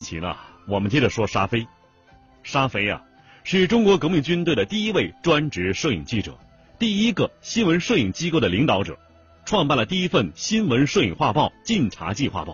[0.00, 0.36] 起呢，
[0.68, 1.66] 我们接着说沙飞。
[2.42, 3.02] 沙飞啊，
[3.44, 6.38] 是中国革命军队的第一位专职摄影记者，
[6.78, 8.98] 第一个新闻摄影机构的领导者，
[9.46, 12.52] 创办了第一份新闻摄影画报《晋察冀画报》。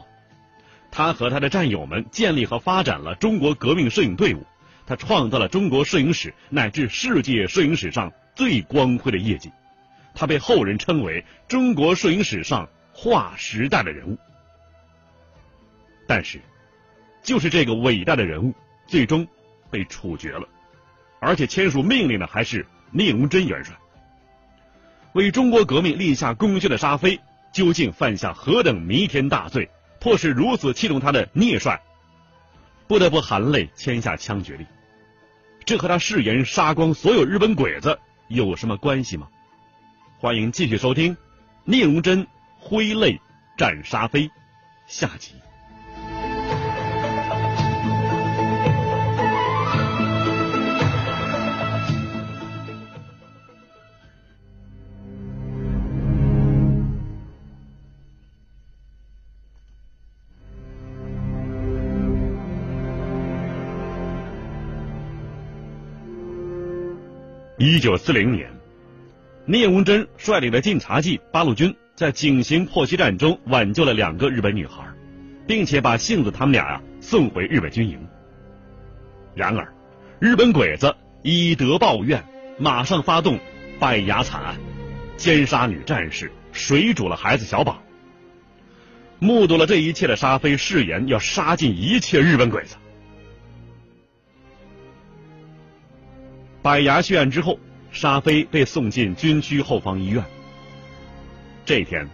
[0.92, 4.46] 他和他的战友们建立和发展了中国革命摄影队伍，
[4.86, 9.50] 他创造了中国摄影史乃至世界摄影史上最光辉的业绩。
[10.14, 14.16] 他被后人称为中国摄影史上划时代的人物。
[16.06, 16.40] 但是，
[17.22, 18.52] 就是这个伟大的人物，
[18.86, 19.26] 最终
[19.70, 20.46] 被处决了，
[21.20, 23.74] 而且签署命令的还是聂荣臻元帅。
[25.12, 27.20] 为中国革命立下功勋的沙飞，
[27.52, 31.80] 究竟犯下何等弥天大罪，迫使如此器重他的聂帅，
[32.88, 34.66] 不得不含泪签下枪决令？
[35.64, 39.28] 这和他誓言杀光所有日本鬼子有什么关系吗？
[40.18, 41.14] 欢迎继续收听
[41.64, 42.26] 《聂荣臻
[42.58, 43.20] 挥泪
[43.56, 44.28] 斩沙飞》
[44.86, 45.34] 下集。
[67.64, 68.50] 一九四零年，
[69.46, 74.82] 聂荣臻率领的晋察冀八路军在井陉破袭战中挽救了两个日本女孩，
[75.46, 78.04] 并且把杏子他们俩呀送回日本军营。
[79.36, 79.72] 然而，
[80.18, 82.24] 日本鬼子以德报怨，
[82.58, 83.38] 马上发动
[83.78, 84.56] 拜牙惨案，
[85.16, 87.80] 奸杀女战士，水煮了孩子小宝。
[89.20, 92.74] 目睹了这一切的沙飞誓言要杀尽一切日本鬼子。
[96.62, 97.58] 百牙血案之后，
[97.90, 100.24] 沙飞被送进军区后方医院。
[101.64, 102.08] 这天，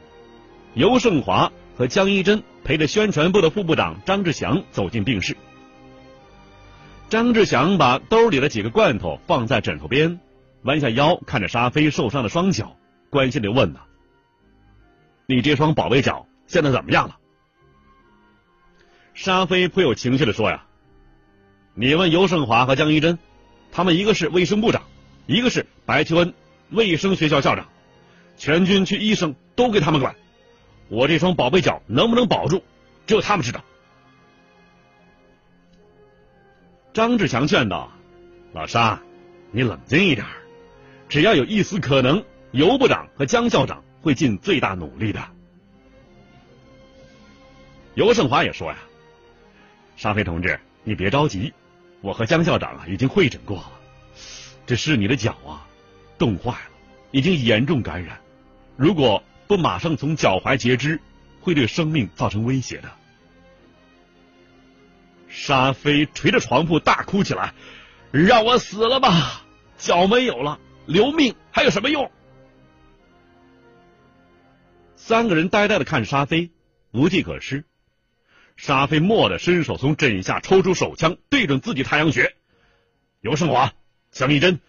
[0.72, 5.36] 尤胜华和江一真陪着宣传部的副部长张志祥走进病室。
[7.10, 10.18] 张志祥把兜里的几个罐头放在枕头边，
[10.62, 12.74] 弯下腰看着沙飞受伤的双脚，
[13.10, 13.80] 关心的问呐
[15.28, 17.18] ：“你这双宝贝脚现在怎么样了？”
[19.12, 20.64] 沙飞颇有情绪的说：“呀，
[21.74, 23.18] 你问尤胜华和江一真。”
[23.70, 24.82] 他们一个是卫生部长，
[25.26, 26.34] 一个是白求恩
[26.70, 27.68] 卫生学校校长，
[28.36, 30.14] 全军区医生都归他们管。
[30.88, 32.64] 我这双宝贝脚能不能保住，
[33.06, 33.62] 只有他们知道。
[36.92, 37.92] 张志强劝道
[38.52, 39.00] ：“老沙，
[39.52, 40.26] 你冷静一点，
[41.08, 45.20] 只要有一丝可能，尤部长和江校长会尽最大努力的。”
[47.94, 48.78] 尤胜华也说呀
[49.96, 51.52] ：“沙飞同志，你别着急。”
[52.00, 53.72] 我和江校长啊已经会诊过了，
[54.66, 55.66] 这是你的脚啊，
[56.18, 56.70] 冻坏了，
[57.10, 58.20] 已经严重感染，
[58.76, 61.00] 如果不马上从脚踝截肢，
[61.40, 62.90] 会对生命造成威胁的。
[65.28, 67.52] 沙飞捶着床铺大哭起来
[68.10, 69.44] ：“让我死了吧，
[69.76, 72.10] 脚没有了，留命还有什么用？”
[74.96, 76.50] 三个人呆呆的看沙飞，
[76.92, 77.64] 无计可施。
[78.58, 82.34] 沙飞蓦地伸手从枕下抽出手枪，对准自己太阳穴。
[83.20, 83.72] 尤胜华、
[84.10, 84.60] 江一真，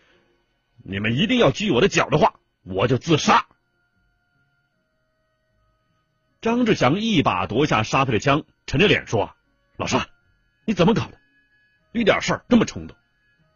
[0.78, 3.48] 你们一定要锯我的脚的话，我就自杀。
[6.40, 9.36] 张志强一把夺下沙飞的枪，沉着脸说
[9.76, 10.08] ：“老沙，
[10.66, 11.18] 你怎么搞的？
[11.92, 12.96] 遇点事儿这么冲动？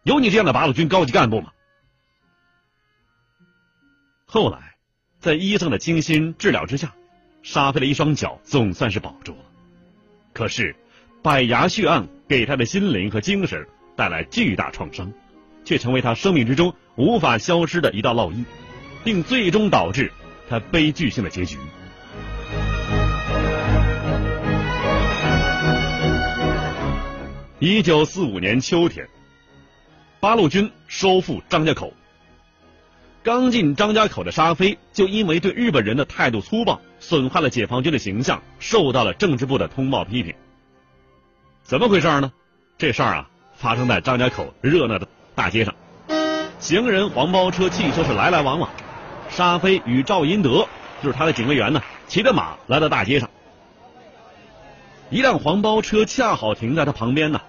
[0.01, 1.51] 有你这样的八路军高级干部吗？”
[4.25, 4.77] 后来，
[5.19, 6.95] 在医生的精心治疗之下，
[7.43, 9.52] 沙飞的一双脚总算是保住了。
[10.33, 10.75] 可是，
[11.21, 15.13] 百牙血案给他的心灵和精神带来巨大创伤，
[15.63, 18.43] 却成为他生命之中无法消失的一道烙印，
[19.03, 20.11] 并最终导致
[20.49, 21.57] 他悲剧性的结局。
[27.59, 29.07] 一九四五年秋天，
[30.19, 31.93] 八路军收复张家口。
[33.21, 40.33] 刚进张家口的沙飞，就因为对日本人的态度粗暴，损害了解放军的形象，受到了政治部的通报批评。
[41.61, 42.31] 怎么回事呢？
[42.77, 45.05] 这事儿啊，发生在张家口热闹的
[45.35, 45.75] 大街上，
[46.59, 48.69] 行人、黄包车、汽车是来来往往。
[49.29, 50.65] 沙飞与赵银德，
[51.01, 53.29] 就是他的警卫员呢，骑着马来到大街上。
[55.09, 57.41] 一辆黄包车恰好停在他旁边呢，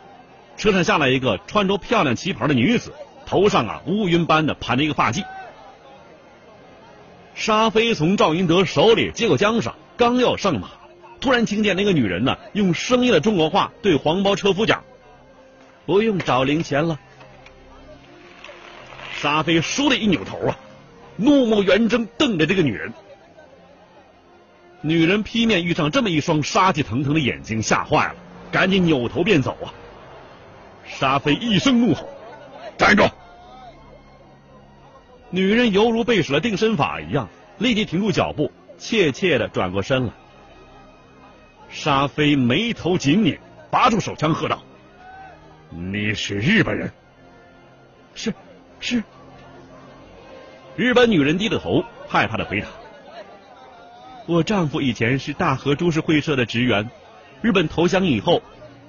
[0.57, 2.93] 车上下来一个穿着漂亮旗袍的女子，
[3.25, 5.25] 头上啊乌云般的盘着一个发髻。
[7.35, 10.69] 沙飞从赵云德手里接过缰绳，刚要上马，
[11.21, 14.85] 突然听见那个女人呢用生硬的中国话对黄包车夫讲
[15.85, 16.99] ：“不用找零钱了。”
[19.21, 20.57] 沙飞倏地一扭头啊，
[21.17, 22.93] 怒目圆睁瞪着这个女人。
[24.81, 28.15] 女人劈面遇上这么一双杀气腾腾的眼睛，吓坏了，
[28.53, 29.73] 赶紧扭头便走啊！
[30.87, 32.09] 沙飞一声怒吼
[32.79, 33.03] ：“站住！”
[35.35, 37.29] 女人犹如被使了定身法一样，
[37.59, 40.13] 立即停住脚步，怯怯的转过身来。
[41.69, 43.37] 沙飞眉头紧拧，
[43.69, 44.63] 拔出手枪，喝道
[45.75, 46.93] ：“你是日本人
[48.15, 48.33] ？”“是，
[48.79, 49.03] 是。”
[50.77, 52.69] 日本女人低着头，害怕的回答
[54.27, 56.89] ：“我丈夫以前是大和株式会社的职员，
[57.43, 58.41] 日本投降以后，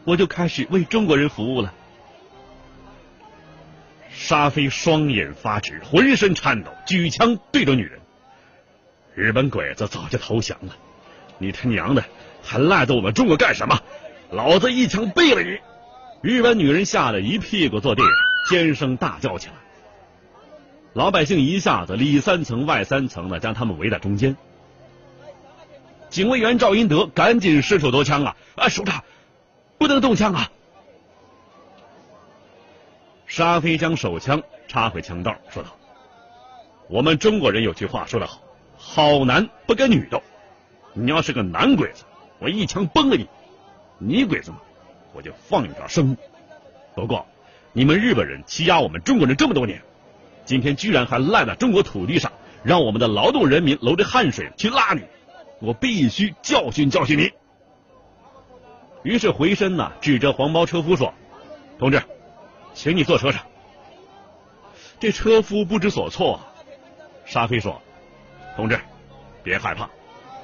[0.03, 1.73] 我就开始为中国人服务了。”
[4.17, 7.99] 沙飞双眼发直，浑身颤抖，举枪对着女人
[9.13, 10.75] ：“日本鬼子早就投降了，
[11.37, 12.03] 你他娘的！”
[12.41, 13.79] 还赖在我们中国干什么？
[14.31, 15.59] 老子一枪毙了你！
[16.21, 18.11] 日本女人吓得一屁股坐地上，
[18.49, 19.53] 尖声大叫起来。
[20.93, 24.37] 老百姓一下子里三层外三层的将他们围在中间。
[26.09, 28.37] 警卫员赵英德赶紧失手夺枪啊！
[28.55, 29.03] 啊，首长，
[29.77, 30.51] 不能动枪啊！
[33.35, 35.75] 沙飞将手枪插回枪道，说道
[36.87, 38.39] ：“我们中国人有句话说得好，
[38.77, 40.23] 好男不跟女斗。
[40.93, 42.05] 你要是个男鬼子。”
[42.39, 43.27] 我一枪崩了你，
[43.99, 44.61] 女鬼子嘛？
[45.11, 46.15] 我就放你条生路。
[46.95, 47.27] 不过，
[47.73, 49.81] 你们日本人欺压我们中国人这么多年，
[50.45, 52.31] 今天居然还赖在中国土地上，
[52.63, 55.01] 让我们的劳动人民流着汗水去拉你，
[55.59, 57.33] 我必须教训教训你。
[59.03, 61.13] 于是回身呢，指着黄包车夫说
[61.77, 62.01] ：“同志，
[62.75, 63.41] 请你坐车上。”
[64.99, 66.39] 这车夫不知所措。
[67.25, 67.81] 沙飞说
[68.55, 68.79] ：“同志，
[69.41, 69.89] 别害怕，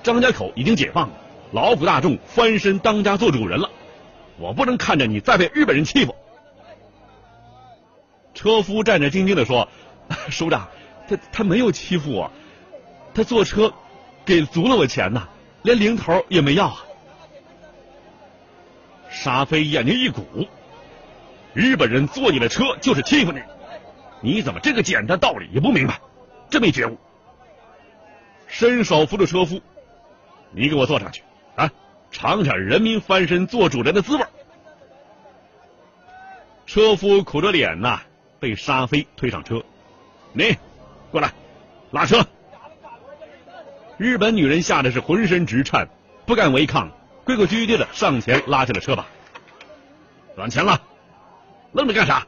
[0.01, 1.13] 张家口已经解放了。”
[1.53, 3.69] 劳苦大众翻身当家做主人了，
[4.39, 6.15] 我不能看着你再被日本人欺负。
[8.33, 9.67] 车夫战战兢兢的说
[10.31, 10.69] ：“首长，
[11.09, 12.31] 他他没有欺负我，
[13.13, 13.73] 他坐车
[14.23, 15.27] 给足了我钱呐，
[15.61, 16.85] 连零头也没要啊。”
[19.11, 20.47] 沙飞眼睛一鼓，
[21.53, 23.41] 日本人坐你的车就是欺负你，
[24.21, 25.99] 你怎么这个简单道理也不明白，
[26.49, 26.97] 真没觉悟！
[28.47, 29.61] 伸手扶住车夫，
[30.51, 31.23] 你给我坐上去。
[31.55, 31.69] 啊，
[32.11, 34.25] 尝尝人民翻身做主人的滋味。
[36.65, 38.01] 车夫苦着脸呐，
[38.39, 39.61] 被沙飞推上车。
[40.31, 40.57] 你
[41.11, 41.33] 过来，
[41.91, 42.25] 拉车。
[43.97, 45.89] 日本女人吓得是浑身直颤，
[46.25, 46.89] 不敢违抗，
[47.25, 49.05] 规规矩矩的上前拉起了车把。
[50.35, 50.81] 赚钱了，
[51.73, 52.27] 愣着干啥？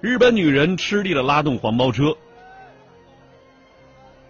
[0.00, 2.16] 日本女人吃力的拉动黄包车。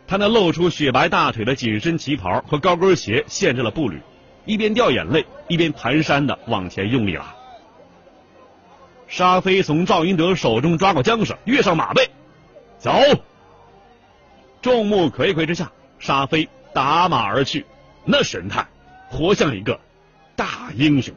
[0.07, 4.01] 他那露出雪白大腿的紧身旗袍和高跟鞋限制了步履，
[4.47, 7.35] 一边掉眼泪，一边蹒跚的往前用力拉。
[9.07, 12.09] 沙飞从赵英德手中抓过缰绳，跃上马背，
[12.79, 12.91] 走。
[14.63, 17.67] 众目睽睽之下，沙飞打马而去，
[18.05, 18.67] 那神态，
[19.11, 19.79] 活像一个
[20.37, 21.15] 大英雄。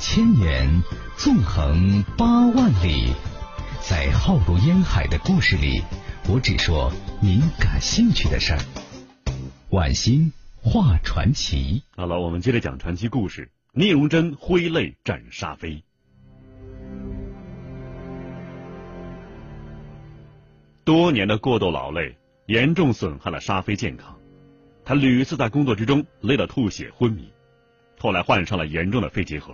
[0.00, 0.82] 千年，
[1.16, 3.12] 纵横八万里，
[3.80, 5.82] 在浩如烟海的故事里，
[6.28, 8.60] 我只说您感兴趣的事儿。
[9.70, 11.82] 晚星画传奇。
[11.96, 13.50] 好了，我们接着讲传奇故事。
[13.72, 15.82] 聂荣臻挥泪斩沙飞。
[20.84, 24.16] 多年的过度劳累，严重损害了沙飞健康，
[24.84, 27.30] 他屡次在工作之中累得吐血昏迷。
[27.98, 29.52] 后来患上了严重的肺结核。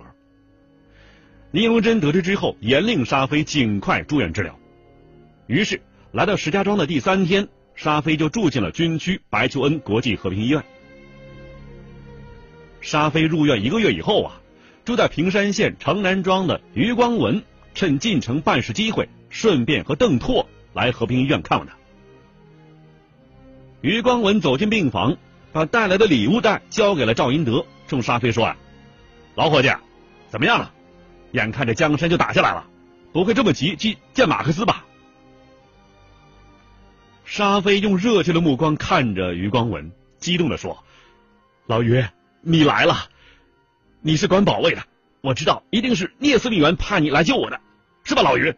[1.55, 4.59] 倪荣臻得知之后，严令沙飞尽快住院治疗。
[5.47, 5.81] 于是，
[6.11, 10.61] 来到石家庄的第三天，沙飞就住进了军区白求恩国际和平医院。
[12.81, 14.41] 沙飞入院一个月以后啊，
[14.83, 17.41] 住在平山县城南庄的余光文
[17.73, 21.73] 趁进城办事机会，顺便和邓拓来和平医院看望他。
[23.79, 25.15] 余光文走进病房，
[25.53, 27.65] 把带来的礼物袋交给了赵英德。
[27.87, 28.57] 冲沙飞说：“啊，
[29.35, 29.71] 老伙计，
[30.27, 30.73] 怎么样了？
[31.35, 32.65] 眼看着江山就打下来了，
[33.13, 34.85] 不会这么急去见马克思吧？”
[37.25, 40.83] 沙飞用热切的目光看着余光文，激动的说
[41.67, 42.03] ：“老余，
[42.41, 43.09] 你来了！
[44.01, 44.83] 你是管保卫的，
[45.21, 47.59] 我知道一定是聂司令员派你来救我的，
[48.03, 48.55] 是吧，老余？”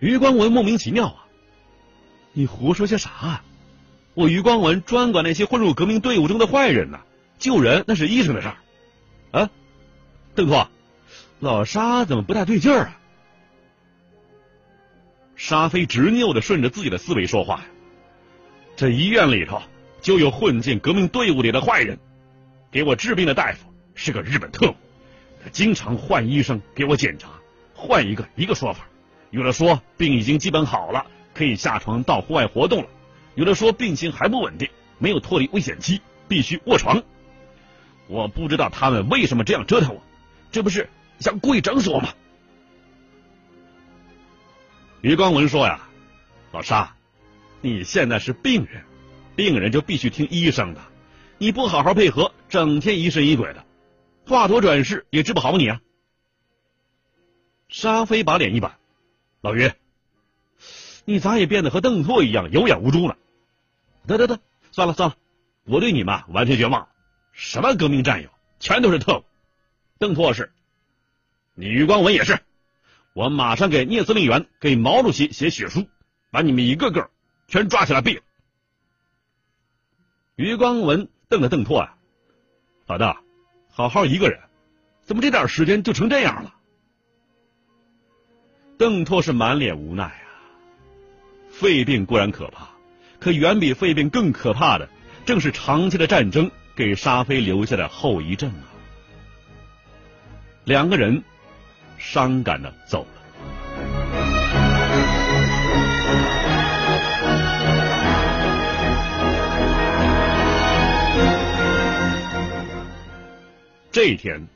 [0.00, 1.26] 余光文莫名其妙啊，
[2.32, 3.44] 你胡说些啥啊？
[4.14, 7.00] 我余光文专管那些混入革命队伍中的坏人呢，
[7.38, 8.56] 救人那是医生的事儿。
[9.32, 9.50] 啊，
[10.36, 10.68] 邓拓，
[11.40, 13.00] 老沙怎么不太对劲儿啊？
[15.34, 17.64] 沙飞执拗的顺着自己的思维说话呀。
[18.76, 19.62] 这医院里头
[20.02, 21.98] 就有混进革命队伍里的坏人，
[22.70, 24.74] 给我治病的大夫是个日本特务，
[25.42, 27.30] 他经常换医生给我检查，
[27.74, 28.86] 换一个一个说法。
[29.30, 32.88] 有的说病已经基本好了，可以下床到户外活动了；
[33.36, 37.02] 有的说病情还不稳定，没有脱离危险期，必须卧床。
[38.06, 40.02] 我不知道他们为什么这样折腾我，
[40.50, 40.88] 这不是
[41.18, 42.08] 想故意整死我吗？
[45.02, 45.88] 余光文说呀
[46.52, 46.96] ：“老沙，
[47.60, 48.84] 你现在是病人，
[49.36, 50.80] 病人就必须听医生的，
[51.38, 53.64] 你不好好配合，整天疑神疑鬼的，
[54.26, 55.80] 华佗转世也治不好你啊。”
[57.68, 58.78] 沙飞把脸一板。
[59.42, 59.70] 老于，
[61.04, 63.16] 你咋也变得和邓拓一样有眼无珠了？
[64.06, 64.40] 得得得，
[64.72, 65.16] 算了算了，
[65.66, 66.88] 我对你们完全绝望了。
[67.32, 69.24] 什么革命战友，全都是特务。
[69.98, 70.52] 邓拓是，
[71.54, 72.38] 你余光文也是。
[73.14, 75.88] 我马上给聂司令员、给毛主席写血书，
[76.30, 77.10] 把你们一个个
[77.48, 78.22] 全抓起来毙了。
[80.34, 81.94] 余光文瞪着邓拓呀，
[82.86, 83.22] 老大，
[83.70, 84.38] 好好一个人，
[85.02, 86.54] 怎么这点时间就成这样了？
[88.76, 90.28] 邓拓是满脸无奈啊。
[91.48, 92.68] 肺病固然可怕，
[93.18, 94.90] 可远比肺病更可怕的，
[95.24, 98.75] 正是长期的战争给沙飞留下的后遗症啊。
[100.66, 101.22] 两个人
[101.96, 103.08] 伤感的走了。
[113.92, 114.48] 这一天，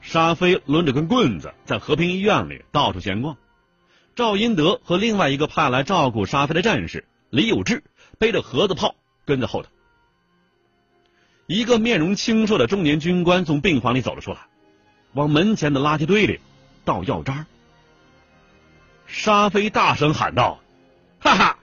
[0.00, 3.36] 沙飞抡着根棍子在和平医院里到处闲逛。
[4.14, 7.82] 赵英德和另外一个派来照顾沙飞的战士李有志
[8.20, 9.68] 背着盒子炮跟在后头。
[11.48, 14.38] 一个面容清瘦的中年军官从病房里走了出来，
[15.12, 16.40] 往门前的垃圾堆里
[16.84, 17.46] 倒药渣。
[19.06, 20.60] 沙飞大声喊道
[21.20, 21.58] ：“哈哈，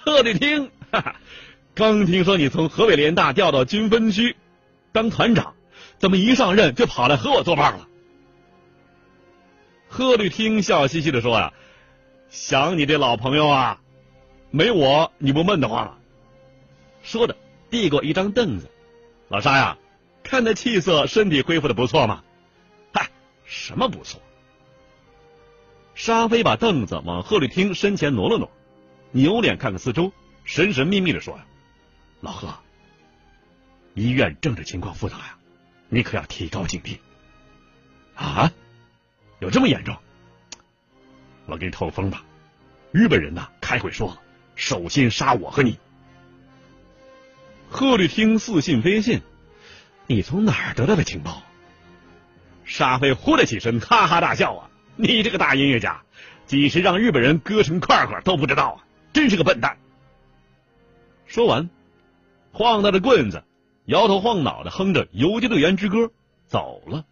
[0.00, 1.16] 贺立听，哈哈，
[1.74, 4.36] 刚听说你从河北联大调到军分区
[4.92, 5.54] 当团长，
[5.98, 7.88] 怎么一上任就跑来和我作伴了？”
[9.88, 11.52] 贺律听笑嘻嘻的说：“呀。”
[12.32, 13.78] 想你这老朋友啊，
[14.50, 15.98] 没我你不闷得慌了。
[17.02, 17.36] 说着，
[17.68, 18.70] 递过一张凳子。
[19.28, 19.76] 老沙呀，
[20.22, 22.24] 看那气色，身体恢复的不错嘛？
[23.52, 24.18] 什么不错？
[25.94, 28.50] 沙飞把凳子往贺律汀身前挪了挪，
[29.10, 30.10] 扭脸看看四周，
[30.42, 31.44] 神神秘秘的说：“呀，
[32.22, 32.48] 老贺，
[33.92, 35.38] 医院政治情况复杂呀，
[35.90, 36.96] 你可要提高警惕。”
[38.16, 38.50] 啊，
[39.38, 39.94] 有这么严重？
[41.44, 42.24] 我给你透风吧，
[42.90, 44.22] 日本人呐，开会说了，
[44.54, 45.78] 首先杀我和你。
[47.68, 49.20] 贺律听似信非信，
[50.06, 51.42] 你从哪儿得到的情报？
[52.64, 54.70] 沙飞呼了起身，哈哈大笑啊！
[54.96, 56.02] 你这个大音乐家，
[56.46, 58.86] 几时让日本人割成块块都不知道啊！
[59.12, 59.76] 真是个笨蛋。
[61.26, 61.68] 说完，
[62.52, 63.42] 晃荡着棍子，
[63.86, 65.98] 摇头晃脑的哼着《游击队员之歌》
[66.46, 67.04] 走了。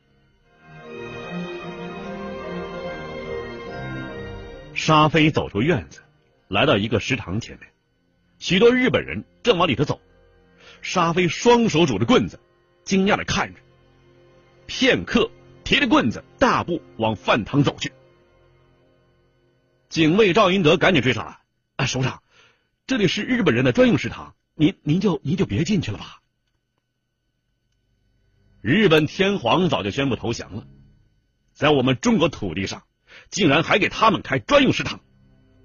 [4.74, 6.00] 沙飞走出院子，
[6.48, 7.68] 来到一个食堂前面，
[8.38, 10.00] 许多日本人正往里头走。
[10.80, 12.40] 沙飞双手拄着棍子，
[12.84, 13.60] 惊讶的看着。
[14.66, 15.30] 片刻，
[15.70, 17.92] 提着棍子大步往饭堂走去。
[19.88, 21.38] 警卫赵英德赶紧追上来
[21.78, 22.24] ：“啊，首长，
[22.88, 26.20] 这里是日本人的专用食堂，您您就您就别进去了吧。”
[28.60, 30.66] 日本天皇早就宣布投降了，
[31.52, 32.82] 在我们中国土地上。
[33.28, 35.00] 竟然还给他们开专用食堂，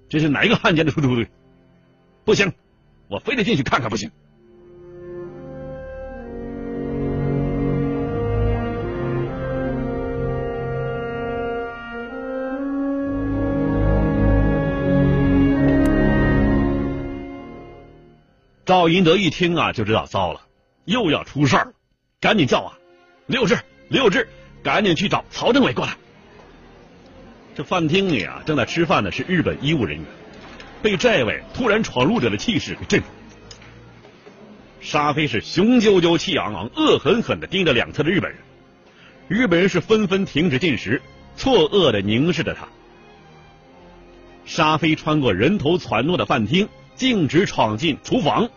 [0.08, 1.28] 这是哪一个汉奸的出部队？
[2.24, 2.52] 不行，
[3.08, 4.12] 我非得进去看看不行。
[18.66, 20.40] 赵银德一听啊，就知道糟了，
[20.86, 21.72] 又要出事儿了，
[22.20, 22.76] 赶紧叫啊，
[23.26, 24.28] 刘志，刘志，
[24.64, 25.96] 赶紧去找曹政委过来。
[27.54, 30.06] 这饭厅里啊，正在吃饭的是日本医务人员，
[30.82, 33.06] 被这位突然闯入者的气势给震住。
[34.80, 38.40] 沙飞是雄赳赳、气昂昂、恶狠狠的盯着两侧的日本人，
[39.28, 41.00] 日本人是纷纷停止进食，
[41.36, 42.66] 错愕的凝视着他。
[44.44, 48.48] 沙飞穿过人头攒动的饭厅，径直闯进厨房，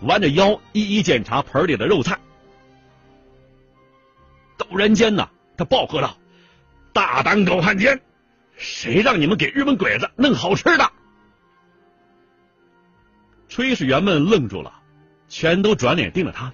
[0.00, 2.18] 弯着腰一一检查盆里的肉菜。
[4.58, 6.16] 陡然间呢，他暴喝道
[6.92, 8.00] ：“大胆狗汉奸！”
[8.56, 10.90] 谁让你们给日本鬼子弄好吃的？
[13.48, 14.80] 炊事员们愣住了，
[15.28, 16.52] 全都转脸盯着他。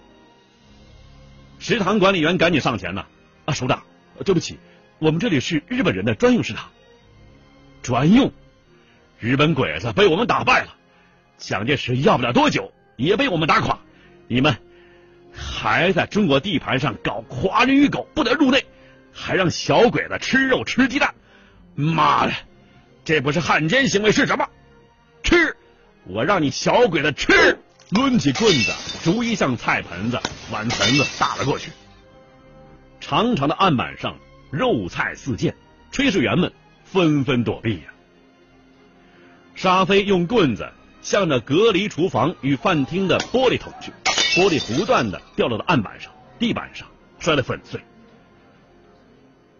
[1.58, 3.06] 食堂管理员赶紧上前呢，
[3.44, 3.82] 啊，首长，
[4.25, 4.58] 对不起，
[4.98, 6.70] 我们这里是日本人的专用食堂。
[7.82, 8.32] 专用？
[9.18, 10.76] 日本鬼子被我们打败了，
[11.38, 13.78] 蒋介石要不了多久也被我们打垮。
[14.28, 14.56] 你们，
[15.32, 18.64] 还在中国地盘上搞华人与狗不得入内，
[19.12, 21.14] 还让小鬼子吃肉吃鸡蛋，
[21.74, 22.32] 妈的，
[23.04, 24.48] 这不是汉奸行为是什么？
[25.22, 25.56] 吃！
[26.04, 27.58] 我让你小鬼子吃！
[27.90, 28.72] 抡起棍子，
[29.04, 30.18] 逐一向菜盆子、
[30.50, 31.70] 碗盆子打了过去。
[33.00, 34.18] 长长的案板上
[34.50, 35.54] 肉菜四溅，
[35.92, 36.52] 炊事员们
[36.84, 37.92] 纷纷躲避呀。
[39.54, 40.72] 沙飞用棍子
[41.06, 43.92] 向着隔离厨房与饭厅的玻璃捅去，
[44.34, 46.10] 玻璃不断的掉落到案板上、
[46.40, 46.88] 地板上，
[47.20, 47.80] 摔得粉碎。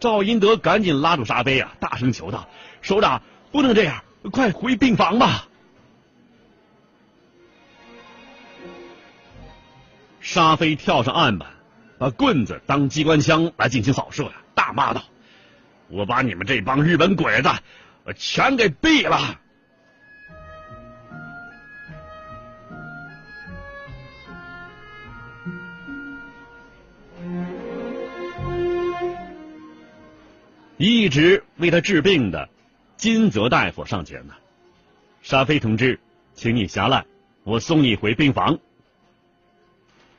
[0.00, 2.49] 赵英德赶紧拉住沙飞啊，大声求道
[2.83, 3.23] ：“首长，
[3.53, 5.47] 不能这样，快回病房吧！”
[10.21, 11.50] 沙飞跳上案板，
[11.97, 15.05] 把棍子当机关枪来进行扫射呀，大骂道
[15.87, 17.49] ：“我把你们这帮日本鬼子
[18.17, 19.38] 全给毙了！”
[30.78, 32.49] 一直为他治病的
[32.97, 34.37] 金泽大夫上前了，
[35.23, 35.99] 沙飞同志，
[36.35, 37.06] 请你下来，
[37.45, 38.59] 我送你回病房。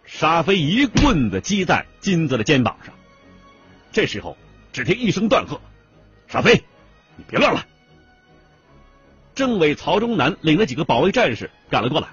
[0.04, 2.94] 沙飞一棍子击在金泽的肩膀上，
[3.92, 4.36] 这时候
[4.74, 5.62] 只听一声断喝
[6.28, 6.64] ：“沙飞，
[7.18, 7.66] 你别乱来！”
[9.36, 12.08] 政委曹忠南领着几个保卫战士赶了过来，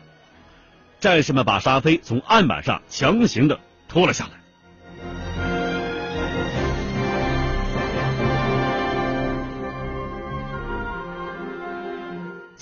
[1.01, 3.59] 战士们把沙飞从案板上强行的
[3.89, 4.44] 拖了下来。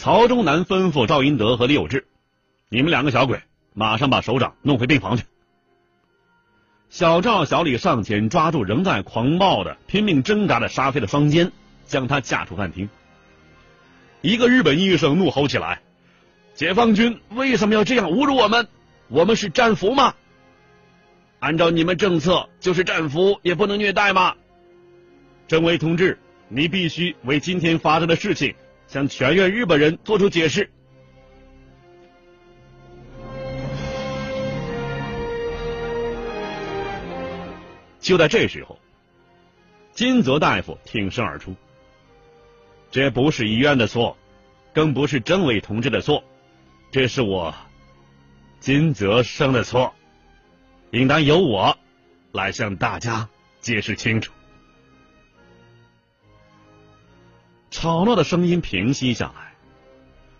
[0.03, 2.09] 曹忠南吩咐赵英德和李有志
[2.69, 3.41] ：“你们两个小鬼。”
[3.73, 5.23] 马上把首长弄回病房去。
[6.91, 11.53] 小赵、小李上前抓住仍在狂暴的、拼命挣扎的沙飞的双肩，
[11.87, 12.89] 将他架出饭厅。
[14.23, 15.83] 一个日本医生怒吼起来
[16.57, 18.67] ：“解放军为什么要这样侮辱我们？
[19.07, 20.17] 我们是战俘吗？
[21.39, 24.35] 按照你们政策，就是战俘也不能虐待吗？”
[25.47, 26.19] 政委同志，
[26.49, 28.57] 你必须为今天发生的事情
[28.93, 30.71] 向全院日本人做出解释。
[38.01, 38.79] 就在这时候，
[39.95, 41.57] 金泽大夫挺身而出
[42.93, 44.19] ：“这不是医院的错，
[44.75, 46.23] 更不是政委同志的错，
[46.91, 47.55] 这是我
[48.61, 49.95] 金泽生的错，
[50.91, 51.79] 应当由我
[52.31, 53.27] 来向大家
[53.63, 54.35] 解释清楚。”
[57.83, 59.55] 吵闹的声音平息下来，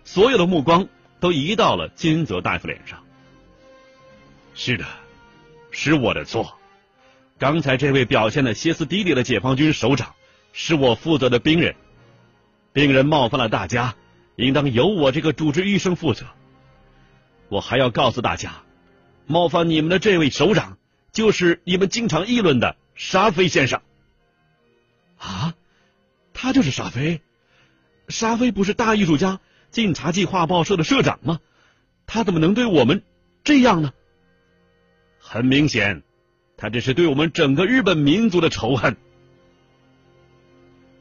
[0.05, 0.87] 所有的目光
[1.19, 3.03] 都移到了金泽大夫脸上。
[4.53, 4.85] 是的，
[5.69, 6.57] 是我的错。
[7.37, 10.15] 刚才这位表现的歇斯底里的解放军首长，
[10.53, 11.75] 是我负责的兵人，
[12.71, 13.93] 病人冒犯了大家，
[14.37, 16.25] 应当由我这个主治医生负责。
[17.49, 18.63] 我还要告诉大家，
[19.25, 20.77] 冒犯你们的这位首长，
[21.11, 23.81] 就是你们经常议论的沙飞先生。
[25.17, 25.53] 啊，
[26.33, 27.21] 他就是沙飞？
[28.13, 29.39] 沙飞不是大艺术家、
[29.71, 31.39] 晋察冀画报社的社长吗？
[32.05, 33.01] 他怎么能对我们
[33.43, 33.91] 这样呢？
[35.17, 36.03] 很明显。
[36.55, 38.95] 他这是对我们整个日本民族的仇恨。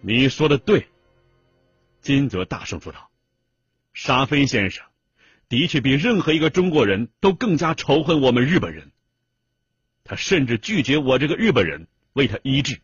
[0.00, 0.88] 你说的对，
[2.00, 3.10] 金泽大声说道
[3.92, 4.82] ：“沙飞先生
[5.50, 8.90] 的确比任何一个中国人都更加仇恨我们日本人。
[10.02, 12.80] 他甚至拒绝我这个日本人为他医治。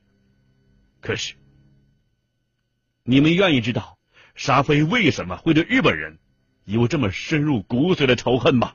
[1.01, 1.35] 可是，
[3.03, 3.98] 你们愿意知道
[4.39, 6.17] 沙飞为什么会对日本人
[6.65, 8.73] 有这么深入骨髓的仇恨吗？”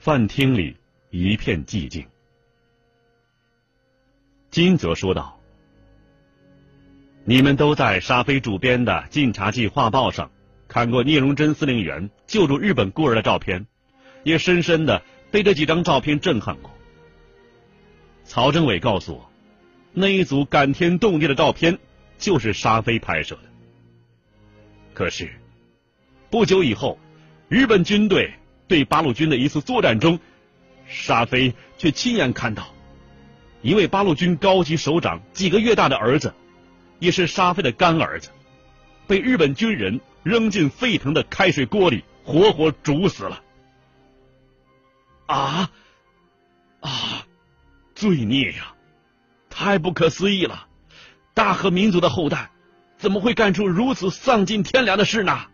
[0.00, 0.76] 饭厅里
[1.10, 2.04] 一片寂静。
[4.50, 5.40] 金泽说道
[7.24, 10.32] ：“你们都在沙飞主编的《晋察冀画报》上
[10.66, 13.64] 看过聂荣臻司令员救助日本孤儿的照片，
[14.24, 16.72] 也深深的被这几张照片震撼过。
[18.32, 19.30] 曹政委告诉我，
[19.92, 21.78] 那一组感天动地的照片
[22.16, 23.42] 就是沙飞拍摄的。
[24.94, 25.30] 可是
[26.30, 26.98] 不久以后，
[27.50, 28.32] 日本军队。”
[28.68, 30.18] 对八路军的一次作战中，
[30.88, 32.68] 沙飞却亲眼看到
[33.60, 36.32] 一位八路军高级首长几个月大的儿子，
[37.00, 38.30] 也是沙飞的干儿子，
[39.06, 43.42] 被日本军人扔进沸腾的开水锅里，活活煮死了。
[45.26, 45.70] 啊
[46.80, 47.26] 啊！
[48.02, 48.74] 罪孽呀！
[49.48, 50.66] 太不可思议了！
[51.34, 52.50] 大和民族的后代
[52.96, 55.46] 怎么会干出如此丧尽天良的事呢？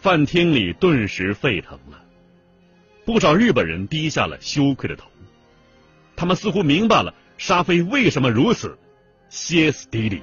[0.00, 2.02] 饭厅里顿时沸腾了，
[3.04, 5.10] 不少日本人低下了羞愧的头，
[6.16, 8.78] 他们似乎明白了沙飞为什么如此
[9.28, 10.22] 歇斯底里。